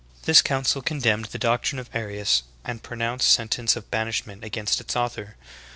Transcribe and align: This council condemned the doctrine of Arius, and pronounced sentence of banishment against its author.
This 0.23 0.41
council 0.41 0.81
condemned 0.81 1.25
the 1.25 1.37
doctrine 1.37 1.77
of 1.77 1.87
Arius, 1.93 2.41
and 2.65 2.81
pronounced 2.81 3.29
sentence 3.31 3.75
of 3.75 3.91
banishment 3.91 4.43
against 4.43 4.81
its 4.81 4.95
author. 4.95 5.35